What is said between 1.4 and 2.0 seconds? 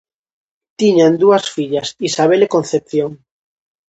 fillas,